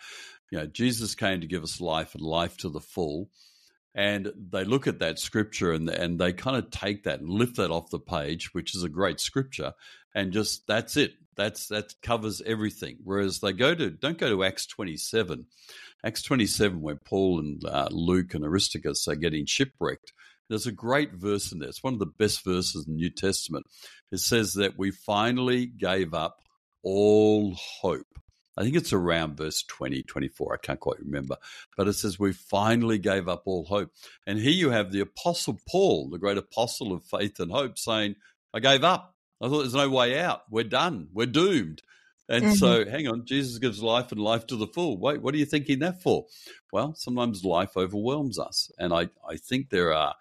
[0.52, 3.30] you know Jesus came to give us life and life to the full.
[3.96, 7.58] And they look at that scripture and and they kind of take that and lift
[7.58, 9.74] that off the page, which is a great scripture,
[10.14, 11.14] and just that's it.
[11.38, 12.98] That's that covers everything.
[13.04, 15.46] Whereas they go to don't go to Acts twenty seven,
[16.04, 20.14] Acts twenty seven where Paul and uh, Luke and Aristarchus are getting shipwrecked.
[20.50, 21.70] There's a great verse in there.
[21.70, 23.66] It's one of the best verses in the New Testament.
[24.12, 26.42] It says that we finally gave up
[26.84, 28.08] all hope.
[28.58, 30.54] I think it's around verse 20, 24.
[30.54, 31.38] I can't quite remember.
[31.76, 33.92] But it says, We finally gave up all hope.
[34.26, 38.16] And here you have the Apostle Paul, the great apostle of faith and hope, saying,
[38.54, 39.14] I gave up.
[39.42, 40.44] I thought there's no way out.
[40.50, 41.10] We're done.
[41.14, 41.82] We're doomed.
[42.30, 42.54] And mm-hmm.
[42.56, 44.98] so, hang on, Jesus gives life and life to the full.
[44.98, 46.26] Wait, what are you thinking that for?
[46.74, 48.70] Well, sometimes life overwhelms us.
[48.78, 50.14] And I, I think there are,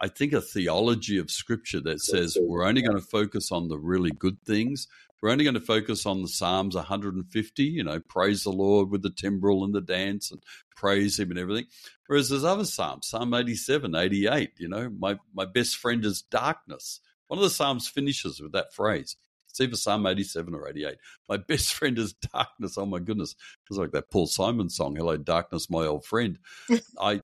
[0.00, 3.78] I think a theology of scripture that says we're only going to focus on the
[3.78, 4.88] really good things
[5.22, 9.02] we're only going to focus on the Psalms 150, you know, praise the Lord with
[9.02, 10.42] the timbrel and the dance and
[10.74, 11.66] praise Him and everything.
[12.08, 16.98] Whereas there's other Psalms, Psalm 87, 88, you know, my, my best friend is darkness.
[17.28, 19.16] One of the Psalms finishes with that phrase.
[19.48, 20.96] It's either Psalm 87 or 88.
[21.28, 22.78] My best friend is darkness.
[22.78, 23.34] Oh my goodness.
[23.68, 26.38] It's like that Paul Simon song, Hello, Darkness, My Old Friend.
[27.00, 27.20] I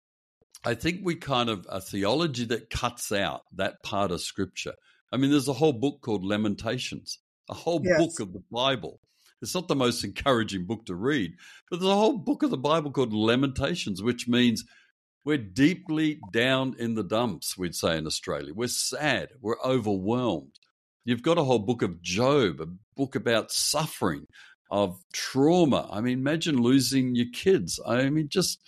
[0.65, 4.75] I think we kind of a theology that cuts out that part of scripture.
[5.13, 7.99] I mean, there's a whole book called Lamentations a whole yes.
[7.99, 9.01] book of the Bible.
[9.41, 11.33] It's not the most encouraging book to read,
[11.71, 14.65] but there's a whole book of the Bible called Lamentations, which means
[15.29, 18.55] we're deeply down in the dumps, we'd say in Australia.
[18.55, 20.59] We're sad, we're overwhelmed.
[21.05, 24.25] You've got a whole book of Job, a book about suffering,
[24.71, 25.87] of trauma.
[25.93, 27.79] I mean, imagine losing your kids.
[27.87, 28.62] I mean, just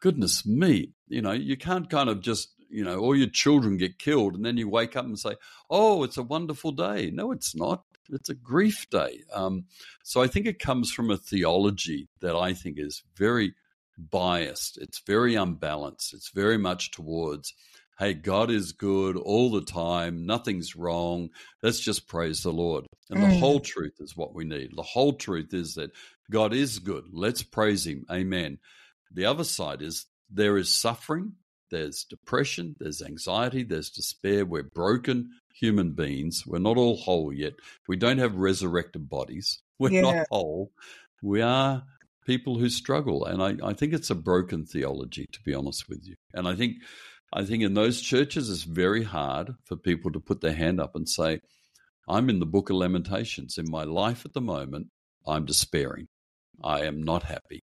[0.00, 3.98] goodness me, you know, you can't kind of just you know, all your children get
[3.98, 5.34] killed, and then you wake up and say,
[5.70, 9.24] "Oh, it's a wonderful day." No, it's not it's a grief day.
[9.32, 9.64] Um,
[10.04, 13.54] so I think it comes from a theology that I think is very
[13.98, 14.78] biased.
[14.78, 16.14] It's very unbalanced.
[16.14, 17.54] It's very much towards,
[17.98, 20.26] hey, God is good all the time.
[20.26, 21.30] Nothing's wrong.
[21.62, 22.86] Let's just praise the Lord.
[23.10, 23.30] And mm.
[23.30, 24.70] the whole truth is what we need.
[24.74, 25.92] The whole truth is that
[26.30, 27.04] God is good.
[27.12, 28.04] Let's praise Him.
[28.10, 28.58] Amen.
[29.12, 31.32] The other side is there is suffering,
[31.70, 34.44] there's depression, there's anxiety, there's despair.
[34.44, 36.44] We're broken human beings.
[36.46, 37.54] We're not all whole yet.
[37.88, 39.60] We don't have resurrected bodies.
[39.78, 40.00] We're yeah.
[40.00, 40.72] not whole.
[41.22, 41.84] We are
[42.26, 43.24] people who struggle.
[43.24, 46.14] And I, I think it's a broken theology, to be honest with you.
[46.34, 46.76] And I think
[47.32, 50.94] I think in those churches it's very hard for people to put their hand up
[50.94, 51.40] and say,
[52.08, 53.58] I'm in the book of Lamentations.
[53.58, 54.88] In my life at the moment,
[55.26, 56.06] I'm despairing.
[56.62, 57.62] I am not happy.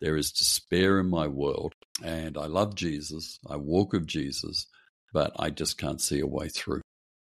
[0.00, 3.38] There is despair in my world, and I love Jesus.
[3.48, 4.66] I walk with Jesus,
[5.12, 6.80] but I just can't see a way through.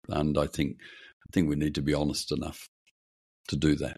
[0.07, 2.67] And I think I think we need to be honest enough
[3.49, 3.97] to do that.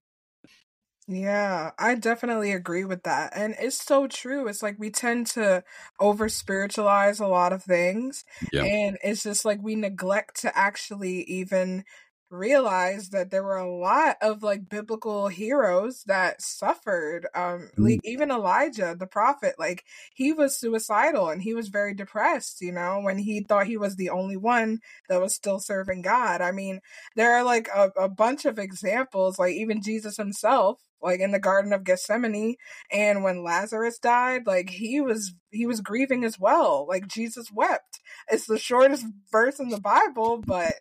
[1.07, 3.33] Yeah, I definitely agree with that.
[3.35, 4.47] And it's so true.
[4.47, 5.63] It's like we tend to
[5.99, 8.23] over spiritualize a lot of things.
[8.53, 8.63] Yeah.
[8.63, 11.83] And it's just like we neglect to actually even
[12.33, 17.89] realize that there were a lot of like biblical heroes that suffered um mm.
[17.89, 19.83] like even elijah the prophet like
[20.15, 23.95] he was suicidal and he was very depressed you know when he thought he was
[23.95, 26.81] the only one that was still serving god i mean
[27.15, 31.39] there are like a, a bunch of examples like even jesus himself like in the
[31.39, 32.55] garden of gethsemane
[32.91, 36.85] and when lazarus died like he was he was grieving as well.
[36.87, 37.99] Like jesus wept.
[38.29, 40.73] It's the shortest verse in the bible but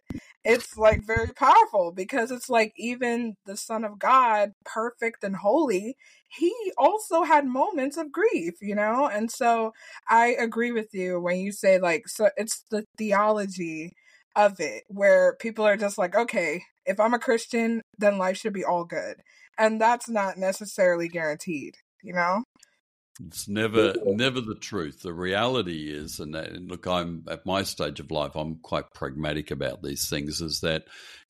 [0.45, 5.97] it's like very powerful because it's like even the son of god perfect and holy
[6.29, 9.07] he also had moments of grief you know?
[9.13, 9.73] And so
[10.09, 13.93] i agree with you when you say like so it's the theology
[14.37, 18.53] of it where people are just like okay if i'm a christian then life should
[18.53, 19.17] be all good
[19.59, 22.43] and that's not necessarily guaranteed you know
[23.21, 25.03] it's never, never the truth.
[25.03, 28.35] The reality is, and, and, look, I'm at my stage of life.
[28.35, 30.41] I'm quite pragmatic about these things.
[30.41, 30.85] Is that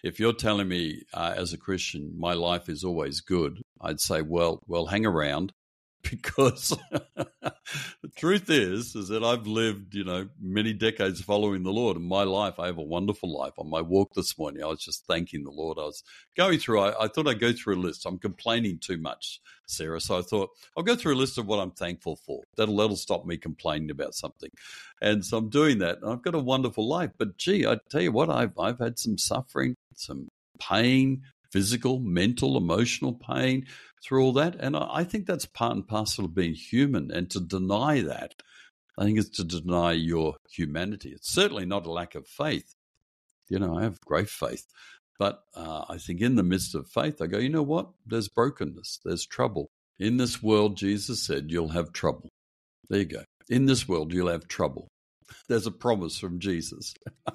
[0.04, 4.22] if you're telling me uh, as a Christian my life is always good, I'd say,
[4.22, 5.52] well, well, hang around,
[6.10, 6.76] because
[7.12, 11.96] the truth is is that I've lived, you know, many decades following the Lord.
[11.96, 13.52] In my life, I have a wonderful life.
[13.58, 15.78] On my walk this morning, I was just thanking the Lord.
[15.78, 16.02] I was
[16.36, 16.80] going through.
[16.80, 18.06] I, I thought I'd go through a list.
[18.06, 20.00] I'm complaining too much, Sarah.
[20.00, 22.42] So I thought I'll go through a list of what I'm thankful for.
[22.56, 24.50] That'll that'll stop me complaining about something.
[25.00, 25.98] And so I'm doing that.
[26.02, 27.10] And I've got a wonderful life.
[27.18, 30.28] But gee, I tell you what, I've I've had some suffering, some
[30.58, 31.22] pain,
[31.52, 33.66] physical, mental, emotional pain
[34.02, 34.56] through all that.
[34.58, 37.10] And I think that's part and parcel of being human.
[37.12, 38.34] And to deny that,
[38.98, 41.10] I think is to deny your humanity.
[41.10, 42.74] It's certainly not a lack of faith.
[43.48, 44.66] You know, I have great faith.
[45.18, 47.90] But uh, I think in the midst of faith, I go, you know what?
[48.06, 49.70] There's brokenness, there's trouble.
[49.98, 52.28] In this world, Jesus said, you'll have trouble.
[52.88, 53.24] There you go.
[53.48, 54.88] In this world, you'll have trouble.
[55.48, 56.94] There's a promise from Jesus.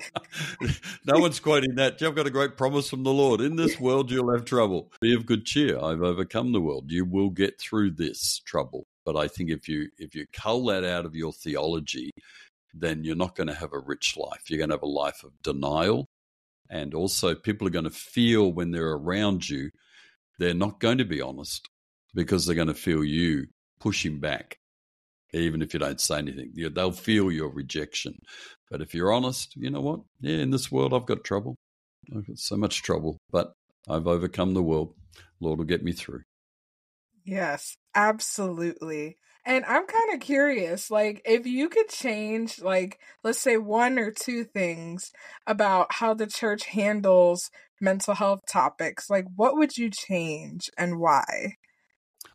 [1.06, 2.02] no one's quoting that.
[2.02, 3.42] I've got a great promise from the Lord.
[3.42, 4.92] In this world, you'll have trouble.
[5.02, 5.78] Be of good cheer.
[5.78, 6.92] I've overcome the world.
[6.92, 8.86] You will get through this trouble.
[9.06, 12.12] But I think if you if you cull that out of your theology,
[12.74, 14.50] then you're not going to have a rich life.
[14.50, 16.08] You're going to have a life of denial,
[16.70, 19.70] and also people are going to feel when they're around you,
[20.40, 21.70] they're not going to be honest
[22.14, 23.48] because they're going to feel you
[23.80, 24.58] pushing back
[25.34, 26.54] even if you don't say anything.
[26.56, 28.20] They'll feel your rejection.
[28.70, 30.02] But if you're honest, you know what?
[30.22, 31.56] Yeah, in this world, I've got trouble.
[32.16, 33.54] I've got so much trouble, but
[33.90, 34.94] I've overcome the world.
[35.40, 36.22] Lord will get me through.
[37.24, 39.18] Yes, absolutely.
[39.46, 44.12] And I'm kind of curious, like, if you could change, like, let's say one or
[44.12, 45.12] two things
[45.46, 47.50] about how the church handles
[47.80, 51.54] mental health topics, like, what would you change and why?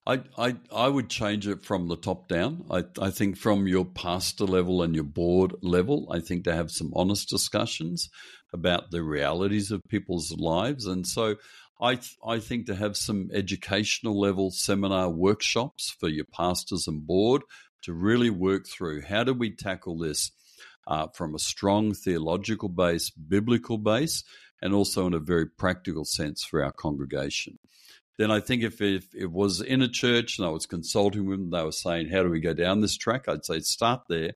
[0.06, 2.64] I, I I would change it from the top down.
[2.70, 6.70] I, I think from your pastor level and your board level, I think to have
[6.70, 8.10] some honest discussions
[8.52, 10.86] about the realities of people's lives.
[10.86, 11.36] And so
[11.80, 17.42] I I think to have some educational level seminar workshops for your pastors and board
[17.82, 20.32] to really work through how do we tackle this
[20.86, 24.24] uh, from a strong theological base, biblical base,
[24.60, 27.58] and also in a very practical sense for our congregation
[28.18, 31.38] then I think if, if it was in a church and I was consulting with
[31.38, 33.28] them, they were saying, How do we go down this track?
[33.28, 34.32] I'd say, Start there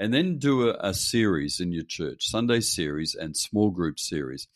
[0.00, 4.46] and then do a, a series in your church, Sunday series and small group series,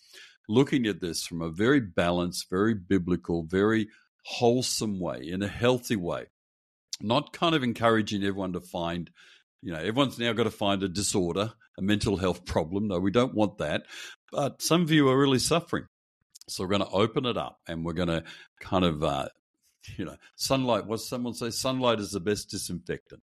[0.49, 3.89] looking at this from a very balanced, very biblical, very
[4.25, 6.27] wholesome way, in a healthy way,
[7.01, 9.11] not kind of encouraging everyone to find
[9.65, 12.89] you know, everyone's now got to find a disorder, a mental health problem.
[12.89, 13.85] No, we don't want that.
[14.31, 15.85] But some of you are really suffering.
[16.55, 18.25] So we're going to open it up and we're going to
[18.61, 19.29] kind of, uh,
[19.97, 20.87] you know, sunlight.
[20.87, 21.51] What someone say?
[21.51, 23.23] Sunlight is the best disinfectant.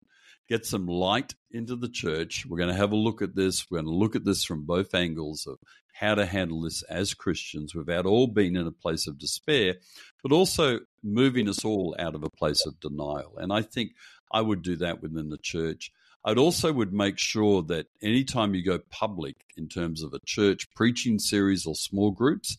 [0.48, 2.46] Get some light into the church.
[2.46, 3.70] We're going to have a look at this.
[3.70, 5.58] We're going to look at this from both angles of
[5.92, 9.74] how to handle this as Christians without all being in a place of despair,
[10.22, 13.34] but also moving us all out of a place of denial.
[13.36, 13.92] And I think
[14.32, 15.92] I would do that within the church.
[16.24, 20.68] I'd also would make sure that anytime you go public in terms of a church
[20.74, 22.56] preaching series or small groups,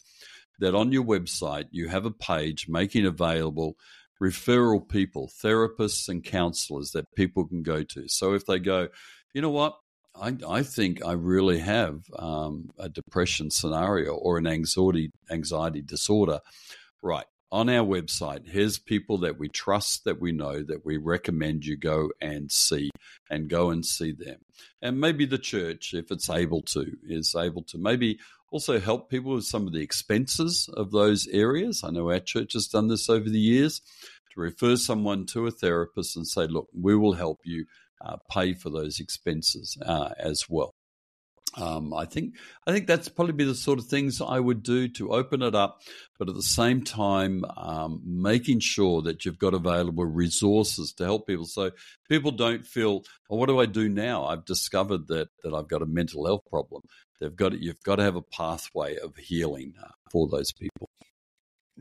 [0.59, 3.75] that on your website you have a page making available
[4.21, 8.07] referral people, therapists, and counselors that people can go to.
[8.07, 8.89] So if they go,
[9.33, 9.77] you know what,
[10.19, 16.39] I, I think I really have um, a depression scenario or an anxiety anxiety disorder,
[17.01, 17.25] right?
[17.51, 21.77] On our website, here's people that we trust, that we know, that we recommend you
[21.77, 22.91] go and see,
[23.29, 24.37] and go and see them.
[24.81, 28.19] And maybe the church, if it's able to, is able to maybe
[28.51, 31.83] also help people with some of the expenses of those areas.
[31.83, 33.81] I know our church has done this over the years
[34.33, 37.65] to refer someone to a therapist and say, look, we will help you
[38.01, 40.73] uh, pay for those expenses uh, as well.
[41.57, 42.35] Um, I think
[42.67, 45.55] I think that's probably be the sort of things I would do to open it
[45.55, 45.81] up,
[46.19, 51.25] but at the same time, um, making sure that you've got available resources to help
[51.25, 51.71] people, so
[52.07, 54.25] people don't feel, well, what do I do now?
[54.25, 56.83] I've discovered that that I've got a mental health problem.
[57.19, 60.87] They've got you've got to have a pathway of healing uh, for those people.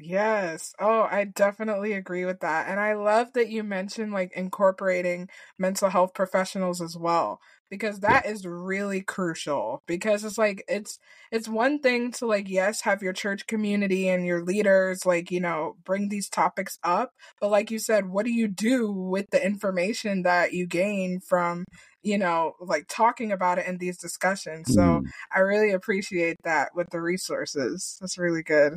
[0.00, 0.74] Yes.
[0.78, 2.68] Oh, I definitely agree with that.
[2.68, 7.40] And I love that you mentioned like incorporating mental health professionals as well
[7.70, 10.98] because that is really crucial because it's like it's
[11.30, 15.40] it's one thing to like yes have your church community and your leaders like you
[15.40, 17.10] know bring these topics up
[17.40, 21.64] but like you said what do you do with the information that you gain from
[22.02, 24.72] you know like talking about it in these discussions?
[24.72, 25.02] So mm.
[25.34, 27.96] i really appreciate that with the resources.
[28.00, 28.74] That's really good.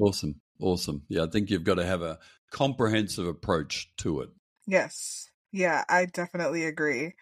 [0.00, 1.02] Awesome awesome.
[1.08, 2.18] Yeah i think you've got to have a
[2.50, 4.30] comprehensive approach to it.
[4.66, 5.30] Yes.
[5.52, 7.12] Yeah i definitely agree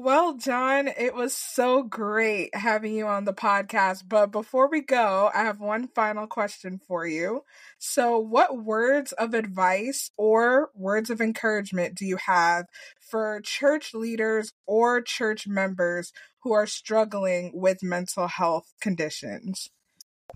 [0.00, 4.04] Well, John, it was so great having you on the podcast.
[4.08, 7.42] But before we go, I have one final question for you.
[7.80, 12.66] So, what words of advice or words of encouragement do you have
[13.00, 16.12] for church leaders or church members
[16.44, 19.68] who are struggling with mental health conditions?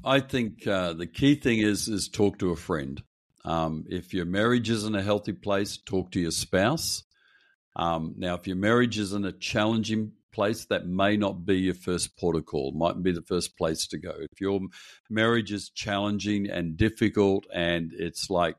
[0.05, 3.01] I think uh, the key thing is is talk to a friend.
[3.45, 7.05] Um, if your marriage isn't a healthy place, talk to your spouse.
[7.77, 11.75] Um, now, if your marriage is in a challenging place, that may not be your
[11.75, 14.15] first protocol, might be the first place to go.
[14.19, 14.61] If your
[15.11, 18.57] marriage is challenging and difficult and it's like,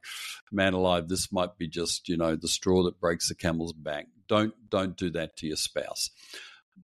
[0.52, 4.08] man alive, this might be just, you know, the straw that breaks the camel's back,
[4.28, 6.10] don't don't do that to your spouse.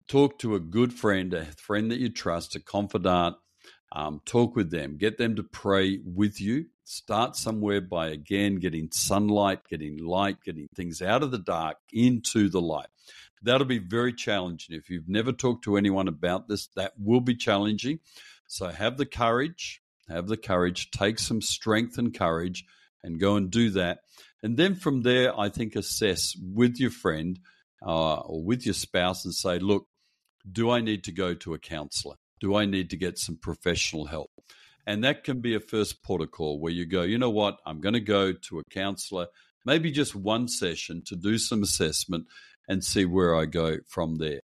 [0.08, 3.38] Talk to a good friend, a friend that you trust, a confidant,
[3.92, 6.66] um, talk with them, get them to pray with you.
[6.92, 12.50] Start somewhere by again getting sunlight, getting light, getting things out of the dark into
[12.50, 12.88] the light.
[13.44, 14.76] That'll be very challenging.
[14.76, 18.00] If you've never talked to anyone about this, that will be challenging.
[18.48, 22.66] So have the courage, have the courage, take some strength and courage
[23.04, 24.00] and go and do that.
[24.42, 27.38] And then from there, I think assess with your friend
[27.86, 29.86] uh, or with your spouse and say, look,
[30.52, 32.16] do I need to go to a counselor?
[32.40, 34.32] Do I need to get some professional help?
[34.88, 37.94] And that can be a first protocol where you go, you know what, I'm going
[37.94, 39.28] to go to a counselor,
[39.66, 42.26] maybe just one session to do some assessment
[42.68, 44.42] and see where I go from there.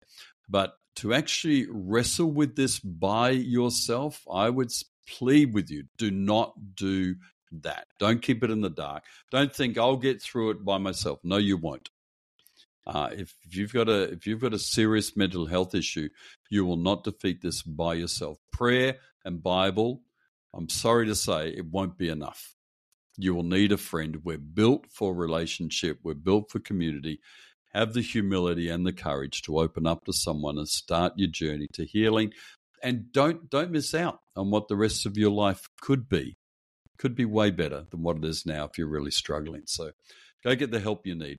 [0.49, 4.71] But to actually wrestle with this by yourself, I would
[5.07, 7.15] plead with you do not do
[7.61, 7.87] that.
[7.99, 9.03] Don't keep it in the dark.
[9.31, 11.19] Don't think I'll get through it by myself.
[11.23, 11.89] No, you won't.
[12.85, 16.09] Uh, if, you've got a if you've got a serious mental health issue,
[16.49, 18.37] you will not defeat this by yourself.
[18.51, 20.01] Prayer and Bible,
[20.53, 22.55] I'm sorry to say, it won't be enough.
[23.17, 24.21] You will need a friend.
[24.23, 25.99] We're built for relationship.
[26.03, 27.19] We're built for community.
[27.73, 31.67] Have the humility and the courage to open up to someone and start your journey
[31.73, 32.33] to healing.
[32.83, 36.37] And don't don't miss out on what the rest of your life could be.
[36.97, 39.63] Could be way better than what it is now if you're really struggling.
[39.65, 39.91] So
[40.43, 41.37] go get the help you need.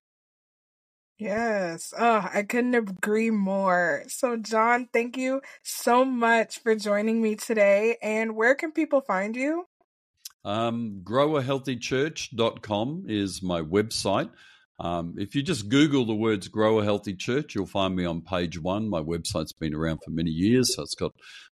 [1.18, 1.92] Yes.
[1.96, 4.02] Oh, I couldn't agree more.
[4.08, 7.96] So, John, thank you so much for joining me today.
[8.02, 9.66] And where can people find you?
[10.44, 14.30] Um, growahealthychurch.com is my website.
[14.80, 18.20] Um, if you just Google the words Grow a Healthy Church, you'll find me on
[18.20, 18.90] page one.
[18.90, 21.12] My website's been around for many years, so it's got,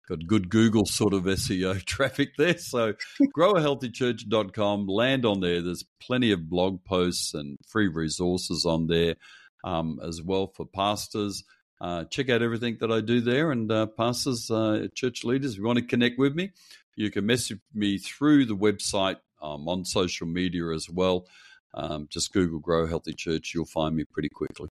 [0.08, 2.56] got good Google sort of SEO traffic there.
[2.56, 2.94] So
[3.36, 5.60] growahealthychurch.com, land on there.
[5.60, 9.16] There's plenty of blog posts and free resources on there
[9.64, 11.44] um, as well for pastors.
[11.80, 13.52] Uh, check out everything that I do there.
[13.52, 16.50] And uh, pastors, uh, church leaders, if you want to connect with me,
[16.96, 21.26] you can message me through the website um, on social media as well.
[21.72, 24.68] Um, just Google Grow Healthy Church, you'll find me pretty quickly.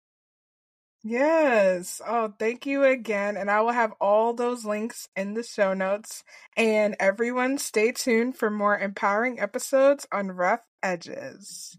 [1.01, 2.01] Yes.
[2.05, 3.37] Oh, thank you again.
[3.37, 6.23] And I will have all those links in the show notes.
[6.57, 11.77] And everyone, stay tuned for more empowering episodes on Rough Edges.